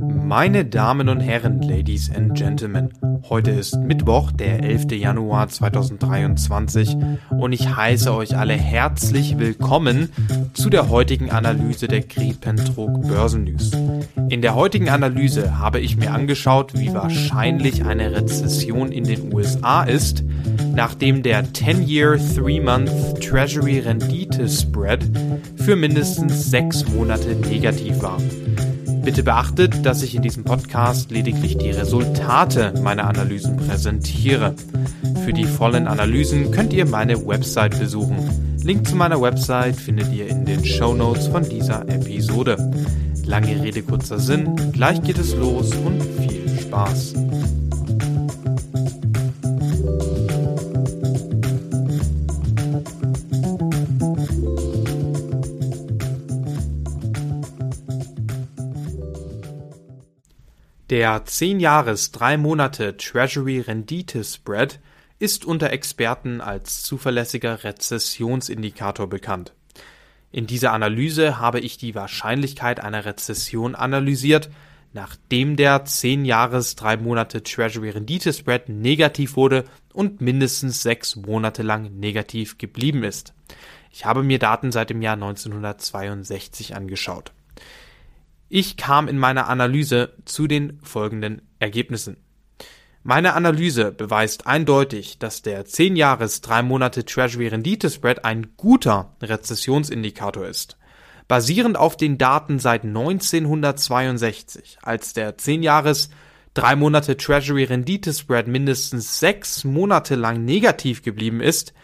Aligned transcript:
Meine 0.00 0.64
Damen 0.64 1.08
und 1.08 1.20
Herren, 1.20 1.62
Ladies 1.62 2.10
and 2.10 2.34
Gentlemen, 2.34 2.90
heute 3.28 3.52
ist 3.52 3.76
Mittwoch, 3.76 4.32
der 4.32 4.62
11. 4.62 4.92
Januar 4.92 5.48
2023 5.48 6.96
und 7.30 7.52
ich 7.52 7.76
heiße 7.76 8.12
euch 8.12 8.36
alle 8.36 8.54
herzlich 8.54 9.38
willkommen 9.38 10.08
zu 10.52 10.70
der 10.70 10.88
heutigen 10.88 11.30
Analyse 11.30 11.86
der 11.86 12.00
Griepentrog 12.00 13.02
Börsennews. 13.02 13.72
In 14.28 14.42
der 14.42 14.54
heutigen 14.54 14.88
Analyse 14.88 15.58
habe 15.58 15.80
ich 15.80 15.96
mir 15.96 16.12
angeschaut, 16.12 16.72
wie 16.74 16.92
wahrscheinlich 16.92 17.84
eine 17.84 18.12
Rezession 18.12 18.90
in 18.90 19.04
den 19.04 19.32
USA 19.32 19.84
ist, 19.84 20.24
nachdem 20.74 21.22
der 21.22 21.44
10-Year 21.44 22.16
3-Month 22.16 23.20
Treasury 23.22 23.78
Rendite 23.78 24.48
Spread 24.48 25.04
für 25.56 25.76
mindestens 25.76 26.50
sechs 26.50 26.88
Monate 26.88 27.36
negativ 27.36 28.02
war. 28.02 28.18
Bitte 29.04 29.22
beachtet, 29.22 29.84
dass 29.84 30.02
ich 30.02 30.14
in 30.14 30.22
diesem 30.22 30.44
Podcast 30.44 31.10
lediglich 31.10 31.58
die 31.58 31.70
Resultate 31.70 32.72
meiner 32.82 33.06
Analysen 33.06 33.58
präsentiere. 33.58 34.54
Für 35.24 35.34
die 35.34 35.44
vollen 35.44 35.86
Analysen 35.86 36.50
könnt 36.50 36.72
ihr 36.72 36.86
meine 36.86 37.26
Website 37.26 37.78
besuchen. 37.78 38.56
Link 38.62 38.88
zu 38.88 38.96
meiner 38.96 39.20
Website 39.20 39.76
findet 39.76 40.10
ihr 40.10 40.26
in 40.26 40.46
den 40.46 40.64
Show 40.64 40.94
Notes 40.94 41.26
von 41.26 41.46
dieser 41.46 41.86
Episode. 41.86 42.56
Lange 43.26 43.62
Rede, 43.62 43.82
kurzer 43.82 44.18
Sinn, 44.18 44.72
gleich 44.72 45.02
geht 45.02 45.18
es 45.18 45.34
los 45.34 45.74
und 45.74 46.02
viel 46.26 46.48
Spaß. 46.62 47.12
Der 60.94 61.24
10-Jahres 61.24 62.12
3 62.12 62.36
Monate 62.36 62.96
Treasury 62.96 63.58
Rendite 63.58 64.22
Spread 64.22 64.78
ist 65.18 65.44
unter 65.44 65.70
Experten 65.70 66.40
als 66.40 66.84
zuverlässiger 66.84 67.64
Rezessionsindikator 67.64 69.08
bekannt. 69.08 69.54
In 70.30 70.46
dieser 70.46 70.72
Analyse 70.72 71.40
habe 71.40 71.58
ich 71.58 71.78
die 71.78 71.96
Wahrscheinlichkeit 71.96 72.78
einer 72.78 73.06
Rezession 73.06 73.74
analysiert, 73.74 74.50
nachdem 74.92 75.56
der 75.56 75.84
10 75.84 76.24
Jahres 76.24 76.76
3 76.76 76.98
Monate 76.98 77.42
Treasury 77.42 77.90
Rendite 77.90 78.32
Spread 78.32 78.68
negativ 78.68 79.34
wurde 79.34 79.64
und 79.92 80.20
mindestens 80.20 80.80
sechs 80.80 81.16
Monate 81.16 81.64
lang 81.64 81.98
negativ 81.98 82.56
geblieben 82.56 83.02
ist. 83.02 83.34
Ich 83.90 84.04
habe 84.04 84.22
mir 84.22 84.38
Daten 84.38 84.70
seit 84.70 84.90
dem 84.90 85.02
Jahr 85.02 85.14
1962 85.14 86.76
angeschaut. 86.76 87.32
Ich 88.56 88.76
kam 88.76 89.08
in 89.08 89.18
meiner 89.18 89.48
Analyse 89.48 90.14
zu 90.26 90.46
den 90.46 90.78
folgenden 90.84 91.42
Ergebnissen. 91.58 92.18
Meine 93.02 93.34
Analyse 93.34 93.90
beweist 93.90 94.46
eindeutig, 94.46 95.18
dass 95.18 95.42
der 95.42 95.64
10 95.64 95.96
Jahres 95.96 96.40
3 96.40 96.62
Monate 96.62 97.04
Treasury 97.04 97.48
Rendite 97.48 97.90
Spread 97.90 98.24
ein 98.24 98.52
guter 98.56 99.16
Rezessionsindikator 99.20 100.46
ist. 100.46 100.78
Basierend 101.26 101.76
auf 101.76 101.96
den 101.96 102.16
Daten 102.16 102.60
seit 102.60 102.84
1962, 102.84 104.78
als 104.82 105.14
der 105.14 105.36
10 105.36 105.64
Jahres 105.64 106.10
3 106.54 106.76
Monate 106.76 107.16
Treasury 107.16 107.64
Rendite 107.64 108.14
Spread 108.14 108.46
mindestens 108.46 109.18
6 109.18 109.64
Monate 109.64 110.14
lang 110.14 110.44
negativ 110.44 111.02
geblieben 111.02 111.40
ist, 111.40 111.74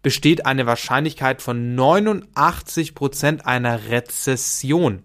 besteht 0.00 0.46
eine 0.46 0.64
Wahrscheinlichkeit 0.66 1.42
von 1.42 1.74
89 1.74 2.94
Prozent 2.94 3.46
einer 3.46 3.88
Rezession. 3.88 5.02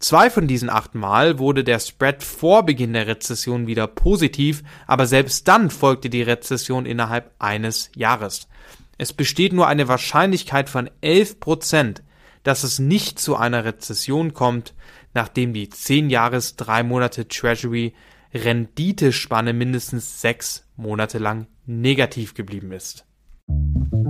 Zwei 0.00 0.30
von 0.30 0.46
diesen 0.46 0.70
acht 0.70 0.94
Mal 0.94 1.40
wurde 1.40 1.64
der 1.64 1.80
Spread 1.80 2.22
vor 2.22 2.64
Beginn 2.64 2.92
der 2.92 3.08
Rezession 3.08 3.66
wieder 3.66 3.88
positiv, 3.88 4.62
aber 4.86 5.06
selbst 5.06 5.48
dann 5.48 5.70
folgte 5.70 6.08
die 6.08 6.22
Rezession 6.22 6.86
innerhalb 6.86 7.32
eines 7.40 7.90
Jahres. 7.96 8.48
Es 8.96 9.12
besteht 9.12 9.52
nur 9.52 9.66
eine 9.66 9.88
Wahrscheinlichkeit 9.88 10.68
von 10.68 10.88
11 11.00 11.40
Prozent, 11.40 12.02
dass 12.44 12.62
es 12.62 12.78
nicht 12.78 13.18
zu 13.18 13.36
einer 13.36 13.64
Rezession 13.64 14.34
kommt, 14.34 14.74
nachdem 15.14 15.52
die 15.52 15.68
10 15.68 16.10
Jahres 16.10 16.54
3 16.56 16.84
Monate 16.84 17.26
Treasury 17.26 17.92
Renditespanne 18.32 19.52
mindestens 19.52 20.20
sechs 20.20 20.64
Monate 20.76 21.18
lang 21.18 21.48
negativ 21.66 22.34
geblieben 22.34 22.72
ist. 22.72 23.07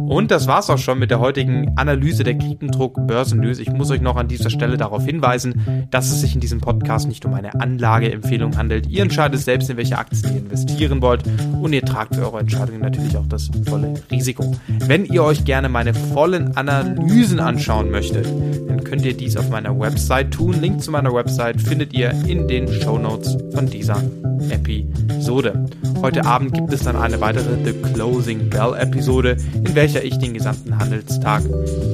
Und 0.09 0.31
das 0.31 0.47
war's 0.47 0.71
auch 0.71 0.79
schon 0.79 0.99
mit 0.99 1.11
der 1.11 1.21
heutigen 1.21 1.77
Analyse 1.77 2.25
der 2.25 2.37
Kriegendruck 2.39 3.07
Börsennews. 3.07 3.59
Ich 3.59 3.71
muss 3.71 3.91
euch 3.91 4.01
noch 4.01 4.17
an 4.17 4.27
dieser 4.27 4.49
Stelle 4.49 4.79
darauf 4.79 5.05
hinweisen, 5.05 5.87
dass 5.91 6.11
es 6.11 6.23
sich 6.23 6.35
in 6.35 6.41
diesem 6.41 6.61
Podcast 6.61 7.07
nicht 7.07 7.27
um 7.27 7.35
eine 7.35 7.61
Anlageempfehlung 7.61 8.57
handelt. 8.57 8.87
Ihr 8.89 9.03
entscheidet 9.03 9.41
selbst, 9.41 9.69
in 9.69 9.77
welche 9.77 9.99
Aktien 9.99 10.33
ihr 10.33 10.41
investieren 10.41 11.03
wollt 11.03 11.25
und 11.61 11.75
ihr 11.75 11.83
tragt 11.83 12.15
für 12.15 12.23
eure 12.23 12.41
Entscheidungen 12.41 12.81
natürlich 12.81 13.19
auch 13.19 13.27
das 13.27 13.51
volle 13.67 13.95
Risiko. 14.11 14.57
Wenn 14.87 15.05
ihr 15.05 15.23
euch 15.23 15.45
gerne 15.45 15.69
meine 15.69 15.93
vollen 15.93 16.57
Analysen 16.57 17.39
anschauen 17.39 17.91
möchtet, 17.91 18.27
dann 18.67 18.78
könnt 18.89 19.05
ihr 19.05 19.15
dies 19.15 19.37
auf 19.37 19.51
meiner 19.51 19.79
Website 19.79 20.33
tun. 20.33 20.61
Link 20.61 20.83
zu 20.83 20.91
meiner 20.91 21.13
Website 21.13 21.61
findet 21.61 21.93
ihr 21.93 22.11
in 22.27 22.49
den 22.49 22.73
Show 22.73 22.99
Notes 22.99 23.37
von 23.55 23.67
dieser 23.67 24.03
Episode. 24.51 25.67
Heute 26.01 26.25
Abend 26.25 26.55
gibt 26.55 26.73
es 26.73 26.85
dann 26.85 26.97
eine 26.97 27.21
weitere 27.21 27.63
The 27.65 27.73
Closing 27.93 28.49
Bell 28.49 28.75
Episode, 28.79 29.37
in 29.55 29.75
welcher 29.75 30.03
ich 30.03 30.19
den 30.19 30.35
gesamten 30.35 30.79
Handelstag 30.79 31.43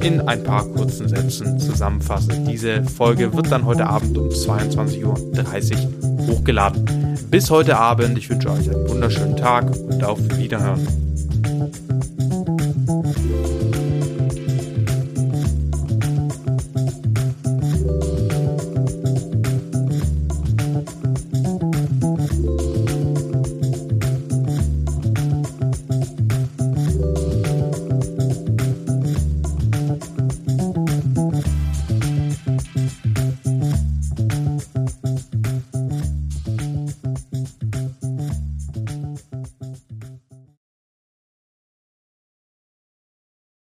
in 0.01 0.21
ein 0.21 0.43
paar 0.43 0.65
kurzen 0.65 1.09
Sätzen 1.09 1.59
zusammenfasse. 1.59 2.31
Diese 2.47 2.83
Folge 2.83 3.33
wird 3.33 3.51
dann 3.51 3.65
heute 3.65 3.87
Abend 3.87 4.17
um 4.17 4.29
22.30 4.29 5.03
Uhr 5.03 6.27
hochgeladen. 6.27 6.85
Bis 7.29 7.49
heute 7.49 7.77
Abend, 7.77 8.17
ich 8.17 8.29
wünsche 8.29 8.49
euch 8.49 8.69
einen 8.69 8.87
wunderschönen 8.87 9.35
Tag 9.35 9.69
und 9.75 10.03
auf 10.03 10.19
Wiederhören. 10.37 11.04